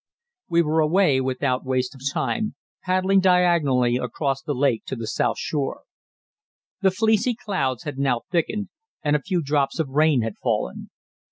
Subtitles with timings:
[0.49, 5.37] We were away without waste of time, paddling diagonally across the lake to the south
[5.37, 5.83] shore.
[6.81, 8.69] The fleecy clouds had now thickened,
[9.03, 10.89] and a few drops of rain had fallen.